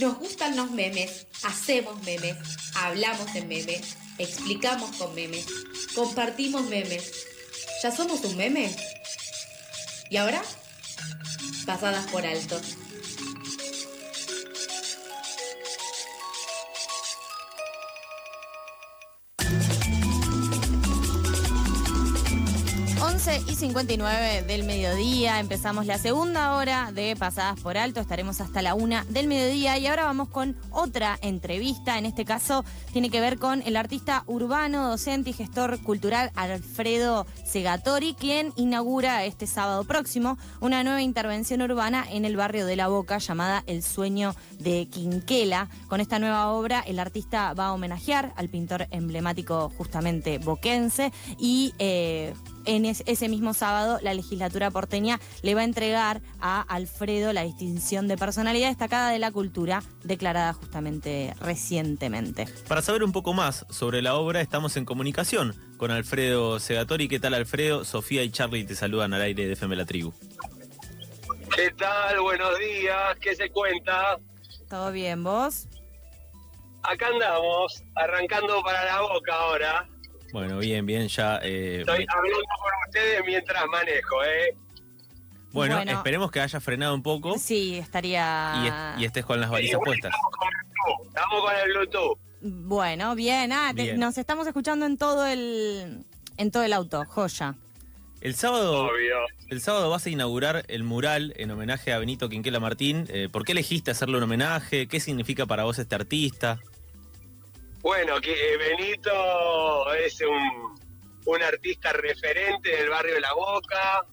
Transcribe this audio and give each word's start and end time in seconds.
Nos 0.00 0.18
gustan 0.18 0.56
los 0.56 0.70
memes, 0.72 1.26
hacemos 1.42 2.02
memes, 2.02 2.36
hablamos 2.74 3.34
en 3.34 3.48
memes, 3.48 3.96
explicamos 4.18 4.94
con 4.96 5.14
memes, 5.14 5.46
compartimos 5.94 6.66
memes. 6.68 7.12
¿Ya 7.82 7.90
somos 7.90 8.22
un 8.24 8.36
meme? 8.36 8.74
¿Y 10.10 10.18
ahora? 10.18 10.42
Pasadas 11.64 12.06
por 12.08 12.26
alto. 12.26 12.60
11 23.26 23.50
y 23.50 23.56
59 23.56 24.42
del 24.42 24.62
mediodía, 24.62 25.40
empezamos 25.40 25.86
la 25.86 25.98
segunda 25.98 26.54
hora 26.54 26.92
de 26.92 27.16
Pasadas 27.16 27.58
por 27.58 27.76
Alto, 27.76 27.98
estaremos 27.98 28.40
hasta 28.40 28.62
la 28.62 28.74
una 28.74 29.04
del 29.08 29.26
mediodía. 29.26 29.76
Y 29.78 29.88
ahora 29.88 30.04
vamos 30.04 30.28
con 30.28 30.56
otra 30.70 31.18
entrevista, 31.22 31.98
en 31.98 32.06
este 32.06 32.24
caso 32.24 32.64
tiene 32.92 33.10
que 33.10 33.20
ver 33.20 33.40
con 33.40 33.62
el 33.62 33.76
artista 33.76 34.22
urbano, 34.28 34.90
docente 34.90 35.30
y 35.30 35.32
gestor 35.32 35.80
cultural 35.82 36.30
Alfredo 36.36 37.26
Segatori, 37.44 38.14
quien 38.14 38.52
inaugura 38.54 39.24
este 39.24 39.48
sábado 39.48 39.82
próximo 39.82 40.38
una 40.60 40.84
nueva 40.84 41.02
intervención 41.02 41.62
urbana 41.62 42.06
en 42.08 42.26
el 42.26 42.36
barrio 42.36 42.64
de 42.64 42.76
La 42.76 42.86
Boca 42.86 43.18
llamada 43.18 43.64
El 43.66 43.82
Sueño 43.82 44.36
de 44.60 44.86
Quinquela. 44.86 45.68
Con 45.88 46.00
esta 46.00 46.20
nueva 46.20 46.52
obra 46.52 46.78
el 46.80 47.00
artista 47.00 47.54
va 47.54 47.68
a 47.68 47.72
homenajear 47.72 48.34
al 48.36 48.48
pintor 48.50 48.86
emblemático 48.92 49.72
justamente 49.76 50.38
boquense. 50.38 51.10
Y... 51.38 51.74
Eh, 51.80 52.32
en 52.66 52.84
ese 52.84 53.28
mismo 53.28 53.54
sábado 53.54 53.98
la 54.02 54.14
legislatura 54.14 54.70
porteña 54.70 55.20
le 55.42 55.54
va 55.54 55.62
a 55.62 55.64
entregar 55.64 56.20
a 56.40 56.60
Alfredo 56.62 57.32
la 57.32 57.42
distinción 57.42 58.08
de 58.08 58.16
personalidad 58.16 58.68
destacada 58.68 59.10
de 59.10 59.18
la 59.18 59.30
cultura 59.30 59.82
declarada 60.04 60.52
justamente 60.52 61.34
recientemente. 61.40 62.46
Para 62.68 62.82
saber 62.82 63.04
un 63.04 63.12
poco 63.12 63.32
más 63.32 63.66
sobre 63.70 64.02
la 64.02 64.14
obra 64.16 64.40
estamos 64.40 64.76
en 64.76 64.84
comunicación 64.84 65.54
con 65.76 65.90
Alfredo 65.90 66.58
Segatori. 66.58 67.08
¿Qué 67.08 67.20
tal 67.20 67.34
Alfredo? 67.34 67.84
Sofía 67.84 68.22
y 68.22 68.30
Charlie 68.30 68.64
te 68.64 68.74
saludan 68.74 69.14
al 69.14 69.22
aire 69.22 69.46
de 69.46 69.52
FM 69.52 69.76
La 69.76 69.84
Tribu. 69.84 70.12
¿Qué 71.54 71.70
tal? 71.78 72.20
Buenos 72.20 72.58
días. 72.58 73.16
¿Qué 73.20 73.34
se 73.34 73.48
cuenta? 73.50 74.18
¿Todo 74.68 74.92
bien? 74.92 75.22
¿Vos? 75.22 75.68
Acá 76.82 77.08
andamos, 77.08 77.82
arrancando 77.94 78.62
para 78.62 78.84
la 78.84 79.00
boca 79.00 79.34
ahora. 79.34 79.88
Bueno, 80.32 80.58
bien, 80.58 80.84
bien, 80.86 81.08
ya. 81.08 81.38
Eh, 81.42 81.78
Estoy 81.80 82.06
hablando 82.08 82.38
con 82.38 82.72
ustedes 82.88 83.22
mientras 83.24 83.66
manejo, 83.66 84.24
¿eh? 84.24 84.56
Bueno, 85.52 85.80
esperemos 85.80 86.30
que 86.30 86.40
haya 86.40 86.60
frenado 86.60 86.94
un 86.94 87.02
poco. 87.02 87.38
Sí, 87.38 87.78
estaría. 87.78 88.94
Y, 88.98 89.04
estés 89.04 89.24
con 89.24 89.40
las 89.40 89.50
balizas 89.50 89.80
puestas. 89.82 90.12
Estamos 91.06 91.40
con 91.40 91.54
el 91.54 91.72
Bluetooth. 91.72 92.18
Bueno, 92.42 93.14
bien. 93.14 93.52
Ah, 93.52 93.72
nos 93.96 94.18
estamos 94.18 94.46
escuchando 94.46 94.84
en 94.84 94.98
todo 94.98 95.26
el 95.26 96.04
en 96.36 96.50
todo 96.50 96.62
el 96.62 96.72
auto, 96.72 97.04
joya. 97.06 97.54
El 98.20 98.34
sábado, 98.34 98.90
el 99.48 99.60
sábado 99.60 99.90
vas 99.90 100.06
a 100.06 100.10
inaugurar 100.10 100.64
el 100.68 100.82
mural 100.84 101.32
en 101.36 101.50
homenaje 101.50 101.92
a 101.92 101.98
Benito 101.98 102.28
Quinquela 102.28 102.60
Martín. 102.60 103.06
Eh, 103.08 103.28
¿Por 103.30 103.44
qué 103.44 103.52
elegiste 103.52 103.90
hacerle 103.90 104.16
un 104.16 104.24
homenaje? 104.24 104.88
¿Qué 104.88 105.00
significa 105.00 105.46
para 105.46 105.64
vos 105.64 105.78
este 105.78 105.94
artista? 105.94 106.58
Bueno, 107.86 108.20
que 108.20 108.32
eh, 108.32 108.56
Benito 108.56 109.94
es 109.94 110.20
un, 110.20 111.40
artista 111.40 111.92
referente 111.92 112.68
del 112.68 112.90
barrio 112.90 113.14
de 113.14 113.20
La 113.20 113.32
Boca, 113.32 114.04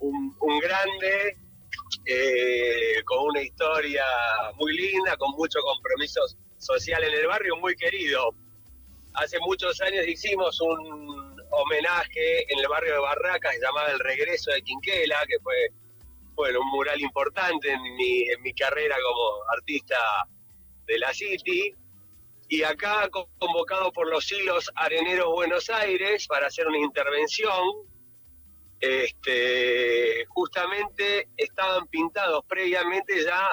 un, 0.00 0.58
grande, 0.58 1.36
eh, 2.04 3.00
con 3.04 3.28
una 3.28 3.42
historia 3.42 4.02
muy 4.56 4.76
linda, 4.76 5.16
con 5.18 5.30
mucho 5.36 5.60
compromiso 5.60 6.20
social 6.58 7.04
en 7.04 7.14
el 7.14 7.28
barrio, 7.28 7.54
muy 7.54 7.76
querido. 7.76 8.34
Hace 9.14 9.38
muchos 9.38 9.80
años 9.82 10.04
hicimos 10.04 10.60
un 10.60 11.40
homenaje 11.52 12.52
en 12.52 12.58
el 12.58 12.66
barrio 12.66 12.94
de 12.94 13.00
Barracas 13.02 13.54
llamado 13.62 13.86
El 13.86 14.00
Regreso 14.00 14.50
de 14.50 14.62
Quinquela, 14.62 15.24
que 15.28 15.38
fue 15.44 15.68
bueno, 16.34 16.58
un 16.60 16.70
mural 16.70 17.00
importante 17.00 17.70
en 17.70 17.82
mi, 17.82 18.22
en 18.22 18.42
mi 18.42 18.52
carrera 18.52 18.96
como 18.96 19.44
artista 19.56 19.96
de 20.88 20.98
la 20.98 21.14
City 21.14 21.72
y 22.48 22.62
acá 22.62 23.08
convocado 23.38 23.92
por 23.92 24.08
los 24.08 24.30
hilos 24.30 24.70
Areneros 24.76 25.32
Buenos 25.32 25.68
Aires 25.70 26.26
para 26.26 26.46
hacer 26.46 26.66
una 26.66 26.78
intervención. 26.78 27.62
Este, 28.78 30.24
justamente 30.28 31.28
estaban 31.36 31.86
pintados 31.88 32.44
previamente 32.46 33.24
ya 33.24 33.50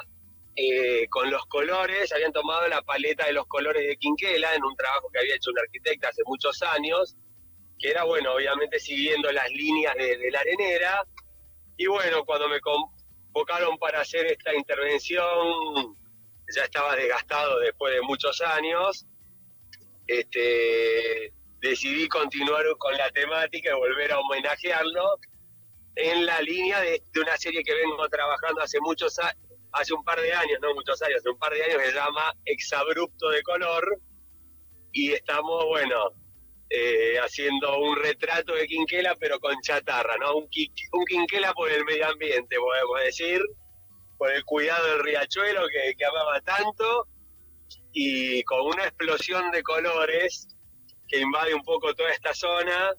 eh, 0.55 1.07
con 1.09 1.31
los 1.31 1.45
colores, 1.45 2.11
habían 2.11 2.33
tomado 2.33 2.67
la 2.67 2.81
paleta 2.81 3.25
de 3.25 3.33
los 3.33 3.47
colores 3.47 3.87
de 3.87 3.97
Quinquela 3.97 4.53
en 4.53 4.63
un 4.63 4.75
trabajo 4.75 5.09
que 5.11 5.19
había 5.19 5.35
hecho 5.35 5.49
un 5.49 5.59
arquitecta 5.59 6.09
hace 6.09 6.21
muchos 6.25 6.61
años, 6.61 7.15
que 7.79 7.89
era, 7.89 8.03
bueno, 8.03 8.33
obviamente 8.33 8.79
siguiendo 8.79 9.31
las 9.31 9.49
líneas 9.49 9.95
de, 9.95 10.17
de 10.17 10.29
la 10.29 10.41
arenera. 10.41 11.03
Y 11.77 11.87
bueno, 11.87 12.23
cuando 12.25 12.47
me 12.49 12.59
convocaron 12.59 13.77
para 13.79 14.01
hacer 14.01 14.27
esta 14.27 14.53
intervención, 14.53 15.95
ya 16.55 16.63
estaba 16.63 16.95
desgastado 16.95 17.59
después 17.59 17.93
de 17.93 18.01
muchos 18.01 18.41
años, 18.41 19.05
este, 20.07 21.33
decidí 21.59 22.07
continuar 22.07 22.65
con 22.77 22.95
la 22.97 23.09
temática 23.11 23.71
y 23.71 23.79
volver 23.79 24.11
a 24.11 24.19
homenajearlo 24.19 25.17
en 25.95 26.25
la 26.25 26.41
línea 26.41 26.81
de, 26.81 27.01
una 27.21 27.37
serie 27.37 27.63
que 27.63 27.73
vengo 27.73 28.07
trabajando 28.09 28.61
hace 28.61 28.79
muchos 28.79 29.19
hace 29.71 29.93
un 29.93 30.03
par 30.03 30.19
de 30.21 30.33
años, 30.33 30.59
no 30.61 30.73
muchos 30.75 31.01
años, 31.01 31.19
hace 31.19 31.29
un 31.29 31.39
par 31.39 31.53
de 31.53 31.63
años, 31.63 31.77
que 31.77 31.85
se 31.87 31.93
llama 31.93 32.33
Exabrupto 32.45 33.29
de 33.29 33.41
Color, 33.41 33.99
y 34.91 35.13
estamos, 35.13 35.65
bueno, 35.65 36.11
eh, 36.69 37.17
haciendo 37.19 37.79
un 37.79 37.95
retrato 37.95 38.53
de 38.53 38.67
Quinquela, 38.67 39.15
pero 39.15 39.39
con 39.39 39.59
chatarra, 39.61 40.15
¿no? 40.17 40.35
Un, 40.37 40.47
un 40.91 41.05
Quinquela 41.05 41.53
por 41.53 41.71
el 41.71 41.83
medio 41.85 42.07
ambiente, 42.07 42.55
podemos 42.57 43.03
decir 43.03 43.41
por 44.17 44.31
el 44.31 44.43
cuidado 44.45 44.87
del 44.87 45.03
riachuelo 45.03 45.61
que, 45.67 46.05
amaba 46.05 46.41
tanto 46.41 47.07
y 47.91 48.43
con 48.43 48.61
una 48.61 48.85
explosión 48.85 49.51
de 49.51 49.63
colores 49.63 50.47
que 51.07 51.19
invade 51.19 51.53
un 51.53 51.63
poco 51.63 51.93
toda 51.93 52.09
esta 52.11 52.33
zona. 52.33 52.91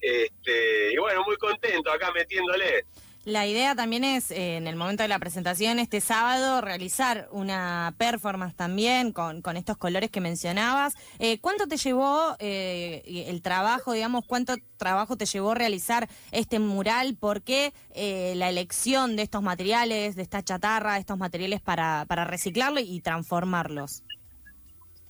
Este, 0.00 0.92
y 0.92 0.96
bueno, 0.98 1.24
muy 1.24 1.36
contento 1.36 1.90
acá 1.90 2.12
metiéndole. 2.12 2.84
La 3.24 3.46
idea 3.46 3.74
también 3.74 4.04
es, 4.04 4.30
eh, 4.30 4.56
en 4.56 4.66
el 4.66 4.76
momento 4.76 5.02
de 5.02 5.08
la 5.08 5.18
presentación 5.18 5.78
este 5.78 6.02
sábado, 6.02 6.60
realizar 6.60 7.26
una 7.30 7.94
performance 7.96 8.54
también 8.54 9.12
con, 9.12 9.40
con 9.40 9.56
estos 9.56 9.78
colores 9.78 10.10
que 10.10 10.20
mencionabas. 10.20 10.92
Eh, 11.18 11.38
¿Cuánto 11.40 11.66
te 11.66 11.78
llevó 11.78 12.36
eh, 12.38 13.24
el 13.28 13.40
trabajo, 13.40 13.94
digamos, 13.94 14.26
cuánto 14.26 14.56
trabajo 14.76 15.16
te 15.16 15.24
llevó 15.24 15.54
realizar 15.54 16.06
este 16.32 16.58
mural? 16.58 17.16
¿Por 17.18 17.40
qué 17.40 17.72
la 17.94 18.50
elección 18.50 19.16
de 19.16 19.22
estos 19.22 19.42
materiales, 19.42 20.16
de 20.16 20.22
esta 20.22 20.42
chatarra, 20.42 20.94
de 20.94 21.00
estos 21.00 21.16
materiales 21.16 21.62
para, 21.62 22.04
para 22.06 22.24
reciclarlo 22.26 22.80
y 22.80 23.00
transformarlos? 23.00 24.02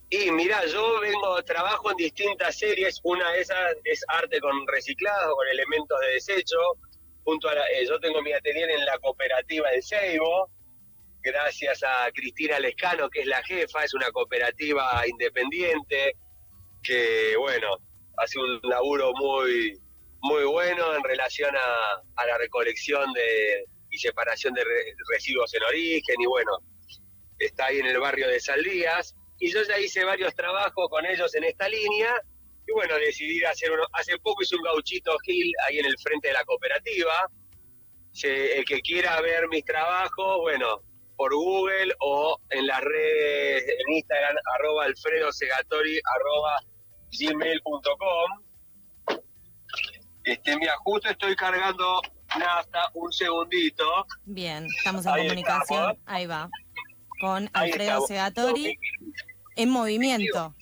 Y 0.09 0.31
mira, 0.31 0.65
yo 0.67 1.01
vengo, 1.01 1.43
trabajo 1.43 1.91
en 1.91 1.97
distintas 1.97 2.57
series. 2.57 3.01
Una 3.03 3.29
de 3.31 3.41
esas 3.41 3.57
es 3.83 4.05
arte 4.07 4.39
con 4.39 4.65
reciclado, 4.67 5.35
con 5.35 5.47
elementos 5.49 5.99
de 5.99 6.13
desecho 6.13 6.57
junto 7.25 7.49
a 7.49 7.53
eh, 7.53 7.85
yo 7.89 7.99
tengo 7.99 8.21
mi 8.21 8.31
atelier 8.31 8.69
en 8.69 8.85
la 8.85 8.97
cooperativa 8.99 9.69
de 9.71 9.81
Seibo, 9.81 10.49
gracias 11.21 11.81
a 11.83 12.11
Cristina 12.13 12.59
Lescano, 12.59 13.09
que 13.09 13.21
es 13.21 13.27
la 13.27 13.43
jefa, 13.43 13.83
es 13.83 13.95
una 13.95 14.11
cooperativa 14.11 15.03
independiente, 15.07 16.13
que 16.83 17.35
bueno, 17.37 17.77
hace 18.17 18.39
un 18.39 18.59
laburo 18.61 19.11
muy, 19.15 19.75
muy 20.21 20.43
bueno 20.43 20.95
en 20.95 21.03
relación 21.03 21.53
a, 21.55 22.25
la 22.25 22.37
recolección 22.37 23.11
de, 23.13 23.65
y 23.89 23.97
separación 23.97 24.53
de 24.53 24.63
residuos 25.11 25.51
en 25.55 25.63
origen, 25.63 26.15
y 26.21 26.27
bueno, 26.27 26.51
está 27.39 27.65
ahí 27.65 27.79
en 27.79 27.87
el 27.87 27.99
barrio 27.99 28.27
de 28.27 28.39
Saldías, 28.39 29.15
y 29.39 29.51
yo 29.51 29.63
ya 29.63 29.79
hice 29.79 30.03
varios 30.03 30.35
trabajos 30.35 30.87
con 30.89 31.07
ellos 31.07 31.33
en 31.33 31.45
esta 31.45 31.67
línea, 31.67 32.21
y 32.67 32.71
bueno, 32.71 32.95
decidí 32.95 33.43
hacer 33.43 33.71
uno. 33.71 33.83
Hace 33.93 34.17
poco 34.19 34.43
hice 34.43 34.55
un 34.55 34.63
gauchito 34.63 35.15
Gil 35.23 35.51
ahí 35.67 35.79
en 35.79 35.85
el 35.85 35.97
frente 35.99 36.29
de 36.29 36.33
la 36.33 36.43
cooperativa. 36.45 37.29
el 38.23 38.65
que 38.65 38.81
quiera 38.81 39.19
ver 39.21 39.47
mis 39.49 39.63
trabajos, 39.65 40.37
bueno, 40.41 40.81
por 41.15 41.33
Google 41.33 41.93
o 41.99 42.39
en 42.49 42.67
las 42.67 42.81
redes, 42.81 43.63
en 43.63 43.93
Instagram, 43.93 44.35
arroba 44.55 44.85
alfredo 44.85 45.31
segatori, 45.31 45.99
arroba 46.15 46.59
gmail.com. 47.11 48.45
Este, 50.23 50.57
mira, 50.57 50.75
justo 50.83 51.09
estoy 51.09 51.35
cargando 51.35 52.01
nafta, 52.37 52.89
un 52.95 53.11
segundito. 53.11 54.05
Bien, 54.25 54.65
estamos 54.77 55.05
en 55.05 55.13
comunicación, 55.13 55.97
ahí 56.05 56.25
va, 56.25 56.49
con 57.21 57.49
Alfredo 57.53 58.05
Segatori 58.07 58.77
en 59.55 59.69
movimiento. 59.69 60.55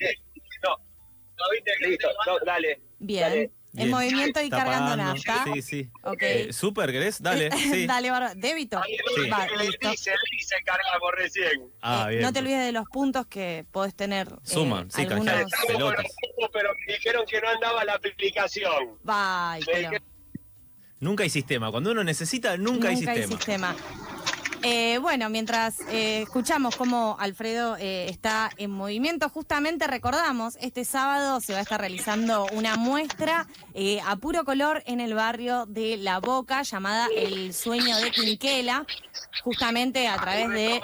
Listo, 1.82 2.08
dale. 2.46 2.82
Bien. 3.00 3.52
En 3.76 3.90
movimiento 3.90 4.40
y 4.40 4.44
Está 4.46 4.58
cargando 4.58 4.92
pagando. 4.92 5.14
nafta. 5.16 5.46
Sí, 5.52 5.62
sí. 5.64 5.90
Ok. 6.04 6.22
Eh, 6.22 6.54
¿Súper 6.54 6.92
querés? 6.92 7.20
Dale, 7.24 7.50
sí. 7.58 7.88
Dale. 7.88 8.12
Débito. 8.36 8.78
Ahí 8.80 8.96
Sí. 9.16 9.28
Va, 9.30 9.46
el 9.46 9.58
listo. 9.68 9.88
diésel 9.88 10.14
y 10.38 10.44
se 10.44 10.56
cargamos 10.64 11.12
recién. 11.18 11.72
Ah, 11.82 12.06
Eh, 12.08 12.10
bien. 12.12 12.22
no 12.22 12.32
te 12.32 12.40
olvides 12.40 12.66
de 12.66 12.72
los 12.72 12.86
puntos 12.90 13.26
que 13.26 13.66
podés 13.72 13.96
tener. 13.96 14.28
eh, 14.28 14.36
Suman, 14.44 14.92
sí, 14.92 15.02
algunos... 15.02 15.26
canjear. 15.26 15.46
Estamos 15.48 15.66
con 15.66 15.76
Pelotas. 15.76 16.04
los 16.04 16.14
puntos, 16.36 16.50
pero 16.54 16.70
me 16.88 16.94
dijeron 16.94 17.26
que 17.28 17.42
no 17.42 17.50
andaba 17.50 17.84
la 17.84 17.94
aplicación. 17.96 19.00
Pero 19.04 19.78
dijeron- 19.80 20.04
Nunca 21.00 21.24
hay 21.24 21.30
sistema. 21.32 21.72
Cuando 21.72 21.92
uno 21.92 22.04
necesita, 22.04 22.56
nunca, 22.58 22.90
hay 22.90 22.98
sistema. 22.98 23.76
Eh, 24.66 24.98
bueno, 25.00 25.30
mientras 25.30 25.82
eh, 25.90 26.22
escuchamos 26.22 26.78
cómo 26.78 27.18
Alfredo 27.20 27.76
eh, 27.78 28.08
está 28.10 28.50
en 28.58 28.72
movimiento, 28.72 29.28
justamente 29.28 29.88
recordamos, 29.88 30.56
este 30.62 30.86
sábado 30.86 31.42
se 31.42 31.52
va 31.52 31.60
a 31.60 31.62
estar 31.64 31.82
realizando 31.82 32.46
una 32.54 32.78
muestra 32.78 33.46
eh, 33.74 34.00
a 34.06 34.16
puro 34.16 34.46
color 34.46 34.82
en 34.86 35.02
el 35.02 35.16
barrio 35.16 35.66
de 35.66 35.98
La 35.98 36.22
Boca 36.22 36.62
llamada 36.64 37.08
El 37.14 37.54
Sueño 37.54 37.98
de 37.98 38.12
Quinquela, 38.12 38.86
justamente 39.44 40.08
a 40.08 40.16
través 40.16 40.48
de... 40.48 40.82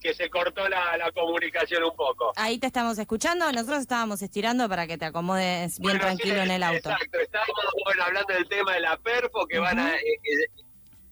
que, 0.00 0.14
se 0.14 0.28
cortó 0.28 0.68
la, 0.68 0.96
la 0.98 1.10
comunicación 1.12 1.82
un 1.84 1.96
poco. 1.96 2.32
Ahí 2.36 2.58
te 2.58 2.66
estamos 2.66 2.98
escuchando, 2.98 3.50
nosotros 3.50 3.80
estábamos 3.80 4.20
estirando 4.20 4.68
para 4.68 4.86
que 4.86 4.98
te 4.98 5.06
acomodes 5.06 5.80
bien 5.80 5.94
Bueno, 5.94 6.00
tranquilo 6.00 6.34
sí, 6.34 6.40
en 6.42 6.50
el 6.50 6.62
auto. 6.62 6.90
Exacto, 6.90 7.18
estábamos 7.18 7.64
bueno, 7.84 8.04
hablando 8.04 8.34
del 8.34 8.46
tema 8.46 8.74
de 8.74 8.80
la 8.80 8.98
perfo, 8.98 9.46
que 9.46 9.58
van 9.58 9.78
a... 9.78 9.94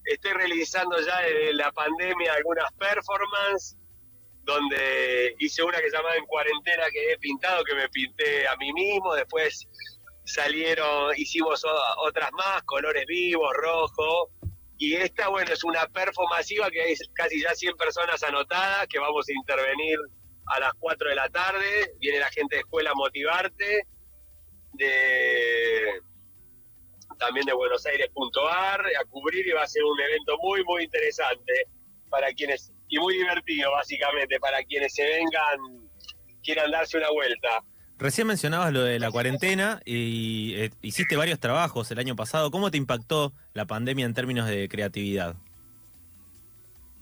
Estoy 0.05 0.33
realizando 0.33 0.99
ya 0.99 1.19
desde 1.21 1.53
la 1.53 1.71
pandemia 1.71 2.33
algunas 2.33 2.71
performances, 2.73 3.77
donde 4.43 5.35
hice 5.39 5.63
una 5.63 5.79
que 5.79 5.89
se 5.89 5.97
llamaba 5.97 6.15
En 6.15 6.25
Cuarentena, 6.25 6.83
que 6.91 7.11
he 7.11 7.17
pintado, 7.17 7.63
que 7.63 7.75
me 7.75 7.89
pinté 7.89 8.47
a 8.47 8.55
mí 8.57 8.71
mismo, 8.73 9.15
después 9.15 9.67
salieron, 10.25 11.13
hicimos 11.17 11.63
otras 11.97 12.31
más, 12.33 12.61
colores 12.63 13.05
vivos, 13.07 13.51
rojo, 13.55 14.29
y 14.77 14.95
esta, 14.95 15.29
bueno, 15.29 15.53
es 15.53 15.63
una 15.63 15.87
perfo 15.87 16.27
masiva 16.27 16.69
que 16.69 16.81
hay 16.81 16.95
casi 17.13 17.41
ya 17.41 17.55
100 17.55 17.77
personas 17.77 18.21
anotadas, 18.23 18.87
que 18.87 18.99
vamos 18.99 19.27
a 19.29 19.33
intervenir 19.33 19.97
a 20.47 20.59
las 20.59 20.73
4 20.79 21.09
de 21.09 21.15
la 21.15 21.29
tarde, 21.29 21.93
viene 21.99 22.19
la 22.19 22.29
gente 22.29 22.55
de 22.55 22.61
escuela 22.61 22.91
a 22.91 22.95
motivarte, 22.95 23.87
de 24.73 26.01
también 27.17 27.45
de 27.45 27.53
Buenos 27.53 27.85
Aires.ar 27.85 28.81
a 28.81 29.05
cubrir 29.09 29.47
y 29.47 29.51
va 29.51 29.63
a 29.63 29.67
ser 29.67 29.83
un 29.83 29.99
evento 29.99 30.37
muy 30.41 30.63
muy 30.63 30.83
interesante 30.83 31.67
para 32.09 32.31
quienes 32.33 32.71
y 32.87 32.99
muy 32.99 33.15
divertido 33.17 33.71
básicamente 33.71 34.39
para 34.39 34.63
quienes 34.63 34.93
se 34.93 35.05
vengan 35.05 35.89
quieran 36.43 36.71
darse 36.71 36.97
una 36.97 37.09
vuelta. 37.09 37.63
Recién 37.97 38.27
mencionabas 38.27 38.73
lo 38.73 38.83
de 38.83 38.99
la 38.99 39.09
cuarentena 39.09 39.81
y 39.85 40.53
eh, 40.55 40.69
hiciste 40.81 41.15
varios 41.15 41.39
trabajos 41.39 41.89
el 41.91 41.99
año 41.99 42.15
pasado. 42.15 42.51
¿Cómo 42.51 42.69
te 42.69 42.77
impactó 42.77 43.33
la 43.53 43.65
pandemia 43.65 44.05
en 44.05 44.13
términos 44.13 44.47
de 44.47 44.67
creatividad? 44.67 45.35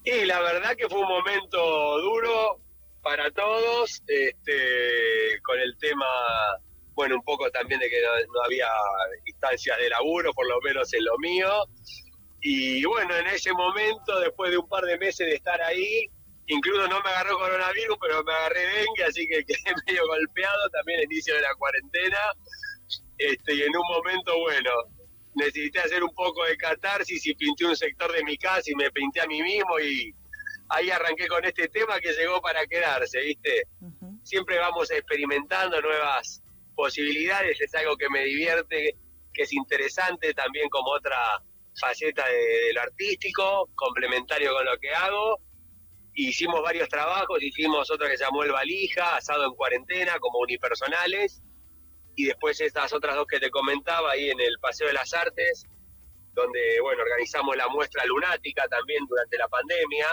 Y 0.05 0.25
la 0.25 0.39
verdad 0.41 0.75
que 0.77 0.87
fue 0.87 0.99
un 0.99 1.07
momento 1.07 1.99
duro 1.99 2.59
para 3.01 3.31
todos, 3.31 4.03
este, 4.07 5.41
con 5.43 5.59
el 5.59 5.75
tema, 5.77 6.05
bueno, 6.95 7.15
un 7.15 7.23
poco 7.23 7.49
también 7.51 7.79
de 7.79 7.89
que 7.89 8.01
no, 8.01 8.33
no 8.33 8.43
había 8.45 8.67
instancias 9.25 9.77
de 9.77 9.89
laburo, 9.89 10.33
por 10.33 10.47
lo 10.47 10.59
menos 10.61 10.93
en 10.93 11.05
lo 11.05 11.17
mío. 11.19 11.65
Y 12.41 12.83
bueno, 12.85 13.15
en 13.15 13.27
ese 13.27 13.53
momento, 13.53 14.19
después 14.19 14.51
de 14.51 14.57
un 14.57 14.67
par 14.67 14.83
de 14.83 14.97
meses 14.97 15.25
de 15.27 15.35
estar 15.35 15.61
ahí, 15.61 16.07
incluso 16.47 16.87
no 16.87 17.01
me 17.01 17.09
agarró 17.09 17.37
coronavirus, 17.37 17.97
pero 18.01 18.23
me 18.23 18.33
agarré 18.33 18.61
dengue, 18.61 19.03
así 19.07 19.27
que 19.27 19.43
quedé 19.45 19.73
medio 19.87 20.05
golpeado 20.05 20.69
también 20.69 20.99
el 20.99 21.05
inicio 21.05 21.35
de 21.35 21.41
la 21.41 21.55
cuarentena. 21.55 22.19
Este, 23.17 23.55
y 23.55 23.61
en 23.61 23.75
un 23.75 23.87
momento, 23.87 24.37
bueno, 24.39 24.71
necesité 25.35 25.79
hacer 25.79 26.03
un 26.03 26.13
poco 26.13 26.43
de 26.43 26.57
catarsis 26.57 27.25
y 27.25 27.33
pinté 27.33 27.65
un 27.65 27.75
sector 27.75 28.11
de 28.11 28.23
mi 28.23 28.37
casa 28.37 28.69
y 28.69 28.75
me 28.75 28.91
pinté 28.91 29.21
a 29.21 29.27
mí 29.27 29.41
mismo 29.41 29.79
y 29.79 30.13
ahí 30.69 30.89
arranqué 30.89 31.27
con 31.27 31.43
este 31.45 31.69
tema 31.69 31.99
que 31.99 32.11
llegó 32.11 32.41
para 32.41 32.65
quedarse, 32.65 33.21
¿viste? 33.21 33.67
Siempre 34.23 34.57
vamos 34.57 34.91
experimentando 34.91 35.81
nuevas 35.81 36.42
posibilidades, 36.75 37.59
es 37.61 37.73
algo 37.75 37.95
que 37.97 38.09
me 38.09 38.23
divierte, 38.23 38.95
que 39.33 39.43
es 39.43 39.53
interesante 39.53 40.33
también 40.33 40.69
como 40.69 40.91
otra 40.91 41.17
faceta 41.79 42.27
de, 42.27 42.67
de 42.67 42.73
lo 42.73 42.81
artístico, 42.81 43.69
complementario 43.75 44.53
con 44.53 44.65
lo 44.65 44.77
que 44.79 44.91
hago. 44.91 45.39
Hicimos 46.15 46.61
varios 46.61 46.89
trabajos, 46.89 47.41
hicimos 47.41 47.89
otro 47.89 48.07
que 48.07 48.17
se 48.17 48.23
llamó 48.23 48.43
El 48.43 48.51
Valija, 48.51 49.15
asado 49.15 49.45
en 49.45 49.55
cuarentena, 49.55 50.19
como 50.19 50.39
unipersonales, 50.39 51.41
y 52.15 52.25
después 52.25 52.61
estas 52.61 52.93
otras 52.93 53.15
dos 53.15 53.25
que 53.25 53.39
te 53.39 53.49
comentaba 53.49 54.11
ahí 54.11 54.29
en 54.29 54.39
el 54.39 54.59
Paseo 54.59 54.87
de 54.87 54.93
las 54.93 55.13
Artes, 55.13 55.65
donde 56.33 56.79
bueno 56.81 57.01
organizamos 57.01 57.55
la 57.55 57.67
muestra 57.67 58.05
lunática 58.05 58.67
también 58.67 59.05
durante 59.07 59.37
la 59.37 59.47
pandemia, 59.47 60.07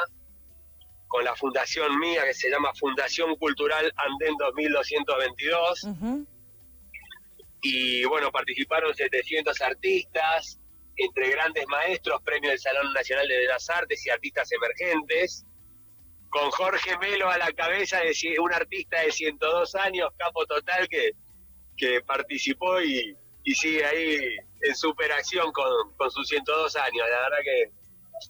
con 1.09 1.25
la 1.25 1.35
fundación 1.35 1.99
mía 1.99 2.25
que 2.25 2.35
se 2.35 2.51
llama 2.51 2.73
Fundación 2.75 3.35
Cultural 3.37 3.93
Andén 3.97 4.37
2222, 4.39 5.85
Ujú. 5.85 6.27
Y 7.63 8.05
bueno, 8.05 8.31
participaron 8.31 8.95
700 8.95 9.61
artistas, 9.61 10.59
entre 10.97 11.31
grandes 11.31 11.67
maestros, 11.69 12.21
premio 12.23 12.51
del 12.51 12.59
Salón 12.59 12.93
Nacional 12.93 13.27
de 13.27 13.39
Bellas 13.39 13.69
Artes 13.71 14.05
y 14.07 14.11
artistas 14.11 14.51
emergentes, 14.53 15.45
con 16.31 16.51
Jorge 16.51 16.97
Melo 16.99 17.29
a 17.29 17.39
la 17.39 17.53
cabeza 17.53 18.01
de 18.01 18.39
un 18.39 18.53
artista 18.53 19.01
de 19.01 19.11
102 19.11 19.75
años, 19.75 20.11
capo 20.17 20.47
total, 20.47 20.89
que, 20.89 21.13
que 21.77 22.01
participó 22.03 22.81
y, 22.81 23.17
y 23.45 23.55
sigue 23.55 23.85
ahí 23.85 24.19
en 24.63 24.77
superacción 24.77 25.51
con, 25.53 25.95
con 25.97 26.11
sus 26.11 26.29
102 26.29 26.77
años. 26.77 27.07
La 27.11 27.23
verdad 27.23 27.39
que 27.43 27.71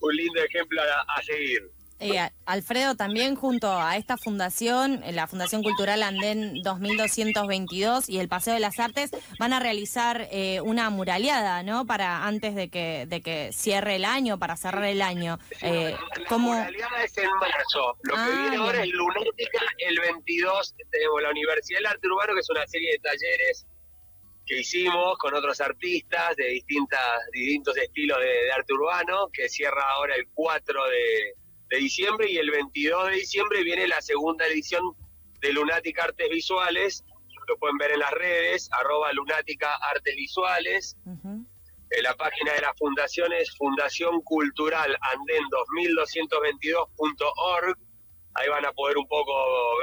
un 0.01 0.15
lindo 0.15 0.41
ejemplo 0.41 0.81
a 0.81 1.21
seguir. 1.21 1.69
Eh, 2.01 2.19
Alfredo, 2.45 2.95
también 2.95 3.35
junto 3.35 3.71
a 3.71 3.95
esta 3.95 4.17
fundación, 4.17 5.03
eh, 5.03 5.11
la 5.11 5.27
Fundación 5.27 5.61
Cultural 5.61 6.01
Andén 6.03 6.61
2222 6.63 8.09
y 8.09 8.17
el 8.19 8.27
Paseo 8.27 8.55
de 8.55 8.59
las 8.59 8.79
Artes, 8.79 9.11
van 9.39 9.53
a 9.53 9.59
realizar 9.59 10.27
eh, 10.31 10.61
una 10.61 10.89
muraleada, 10.89 11.61
¿no? 11.63 11.85
Para 11.85 12.25
antes 12.25 12.55
de 12.55 12.69
que, 12.69 13.05
de 13.07 13.21
que 13.21 13.51
cierre 13.53 13.95
el 13.97 14.05
año, 14.05 14.39
para 14.39 14.57
cerrar 14.57 14.85
el 14.85 15.01
año. 15.01 15.37
Eh, 15.61 15.95
La 16.17 16.25
¿cómo? 16.27 16.53
muraleada 16.53 17.03
es 17.03 17.17
en 17.17 17.29
marzo. 17.39 17.95
Lo 18.01 18.15
Ah, 18.17 18.27
que 18.27 18.41
viene 18.41 18.57
ahora 18.57 18.83
es 18.83 18.89
Lunática. 18.89 19.59
El 19.77 19.99
22 19.99 20.75
tenemos 20.89 21.21
la 21.21 21.29
Universidad 21.29 21.77
del 21.79 21.85
Arte 21.85 22.07
Urbano, 22.07 22.33
que 22.33 22.39
es 22.39 22.49
una 22.49 22.65
serie 22.67 22.91
de 22.93 22.99
talleres 22.99 23.65
que 24.47 24.59
hicimos 24.59 25.17
con 25.19 25.33
otros 25.35 25.61
artistas 25.61 26.35
de 26.35 26.45
distintas, 26.47 26.99
distintos 27.31 27.77
estilos 27.77 28.17
de, 28.19 28.25
de 28.25 28.51
arte 28.51 28.73
urbano, 28.73 29.29
que 29.31 29.47
cierra 29.47 29.83
ahora 29.91 30.15
el 30.15 30.27
4 30.33 30.83
de, 30.89 31.35
de 31.71 31.77
diciembre 31.77 32.29
y 32.29 32.37
el 32.37 32.51
22 32.51 33.07
de 33.07 33.15
diciembre 33.15 33.63
viene 33.63 33.87
la 33.87 34.01
segunda 34.01 34.45
edición 34.45 34.93
de 35.39 35.53
Lunática 35.53 36.03
Artes 36.03 36.29
Visuales. 36.29 37.05
Lo 37.47 37.57
pueden 37.57 37.77
ver 37.77 37.91
en 37.91 37.99
las 37.99 38.11
redes, 38.11 38.69
arroba 38.73 39.13
Lunática 39.13 39.77
Artes 39.77 40.13
Visuales. 40.17 40.97
Eh, 41.05 42.01
la 42.01 42.13
página 42.15 42.53
de 42.53 42.61
la 42.61 42.73
fundación 42.73 43.31
es 43.31 43.55
Fundación 43.55 44.21
Cultural 44.21 44.97
Andén 45.13 45.43
2222.org. 45.79 47.77
Ahí 48.33 48.49
van 48.49 48.65
a 48.65 48.73
poder 48.73 48.97
un 48.97 49.07
poco 49.07 49.33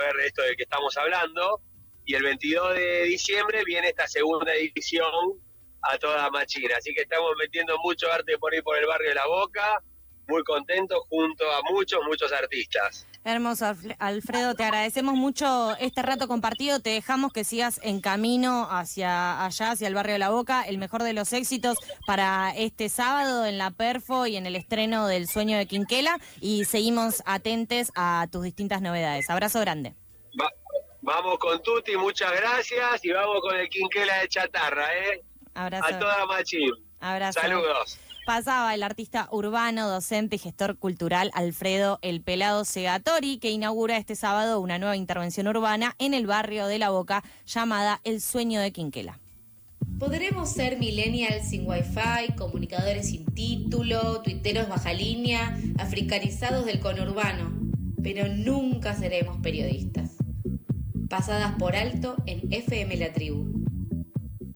ver 0.01 0.15
esto 0.27 0.43
de 0.43 0.57
que 0.57 0.65
estamos 0.65 0.95
hablando. 0.99 1.63
Y 2.05 2.15
el 2.15 2.23
22 2.23 2.75
de 2.75 3.05
diciembre 3.05 3.65
viene 3.65 3.89
esta 3.89 4.07
segunda 4.07 4.55
edición 4.55 5.41
a 5.83 5.97
toda 5.97 6.31
machina. 6.31 6.77
Así 6.77 6.93
que 6.93 7.01
estamos 7.03 7.33
metiendo 7.39 7.79
mucho 7.79 8.13
arte 8.13 8.37
por 8.37 8.53
ahí 8.53 8.61
por 8.61 8.77
el 8.77 8.87
barrio 8.87 9.09
de 9.09 9.15
La 9.15 9.27
Boca. 9.27 9.83
Muy 10.29 10.45
contentos 10.45 10.99
junto 11.09 11.45
a 11.51 11.63
muchos, 11.73 12.01
muchos 12.07 12.31
artistas. 12.33 13.07
Hermoso, 13.25 13.65
Alfre- 13.65 13.97
Alfredo, 13.99 14.55
te 14.55 14.63
agradecemos 14.63 15.15
mucho 15.15 15.75
este 15.81 16.03
rato 16.03 16.29
compartido. 16.29 16.81
Te 16.81 16.91
dejamos 16.91 17.33
que 17.33 17.45
sigas 17.45 17.81
en 17.83 18.01
camino 18.03 18.69
hacia 18.71 19.43
allá, 19.45 19.71
hacia 19.71 19.89
el 19.89 19.95
barrio 19.95 20.13
de 20.13 20.19
La 20.19 20.29
Boca. 20.29 20.63
El 20.63 20.77
mejor 20.77 21.03
de 21.03 21.15
los 21.15 21.33
éxitos 21.33 21.79
para 22.07 22.53
este 22.57 22.91
sábado 22.91 23.47
en 23.47 23.57
la 23.57 23.71
Perfo 23.71 24.27
y 24.27 24.37
en 24.37 24.45
el 24.47 24.55
estreno 24.55 25.07
del 25.07 25.29
Sueño 25.29 25.57
de 25.57 25.65
Quinquela. 25.67 26.19
Y 26.41 26.67
seguimos 26.67 27.23
atentes 27.25 27.91
a 27.95 28.27
tus 28.31 28.43
distintas 28.45 28.83
novedades. 28.83 29.31
Abrazo 29.31 29.61
grande. 29.61 29.95
Va- 30.41 30.53
vamos 31.01 31.39
con 31.39 31.63
Tuti, 31.63 31.97
muchas 31.97 32.33
gracias. 32.33 33.03
Y 33.03 33.11
vamos 33.13 33.41
con 33.41 33.57
el 33.57 33.69
Quinquela 33.71 34.19
de 34.19 34.29
Chatarra, 34.29 34.95
¿eh? 34.95 35.23
Abrazo. 35.55 35.87
A 35.87 35.99
toda 35.99 36.27
machín. 36.27 36.71
Abrazo. 37.01 37.41
Saludos. 37.41 37.99
Pasaba 38.29 38.75
el 38.75 38.83
artista 38.83 39.27
urbano, 39.33 39.89
docente 39.89 40.37
y 40.37 40.39
gestor 40.39 40.77
cultural 40.77 41.31
Alfredo 41.33 41.99
El 42.03 42.21
Pelado 42.21 42.67
Segatori, 42.67 43.39
que 43.39 43.51
inaugura 43.51 43.97
este 43.97 44.17
sábado 44.17 44.61
una 44.61 44.79
nueva 44.79 44.99
intervención 44.99 45.49
urbana 45.49 45.97
en 45.99 46.13
el 46.13 46.27
barrio 46.27 46.67
de 46.67 46.79
La 46.79 46.91
Boca 46.91 47.25
llamada 47.47 48.03
El 48.05 48.21
Sueño 48.21 48.61
de 48.61 48.71
Quinquela. 48.71 49.19
Podremos 49.99 50.51
ser 50.51 50.79
millennials 50.79 51.49
sin 51.49 51.67
wifi, 51.67 52.35
comunicadores 52.37 53.09
sin 53.09 53.25
título, 53.25 54.21
tuiteros 54.21 54.69
baja 54.69 54.93
línea, 54.93 55.59
africanizados 55.79 56.67
del 56.67 56.81
conurbano, 56.81 57.51
pero 58.03 58.29
nunca 58.29 58.95
seremos 58.95 59.39
periodistas. 59.41 60.11
Pasadas 61.09 61.55
por 61.59 61.77
alto 61.77 62.17
en 62.27 62.53
FM 62.53 62.95
La 62.99 63.11
Tribu. 63.15 63.58